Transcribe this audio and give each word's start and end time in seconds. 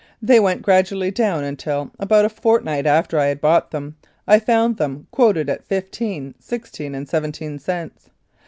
They 0.19 0.39
went 0.39 0.63
gradually 0.63 1.11
down 1.11 1.43
until, 1.43 1.91
about 1.99 2.25
a 2.25 2.29
fortnight 2.29 2.87
after 2.87 3.19
I 3.19 3.27
had 3.27 3.39
bought 3.39 3.69
them, 3.69 3.97
I 4.25 4.39
found 4.39 4.77
them 4.77 5.05
quoted 5.11 5.47
at 5.47 5.63
fifteen, 5.63 6.33
sixteen 6.39 6.95
and 6.95 7.07
seventeen 7.07 7.59
cents. 7.59 8.09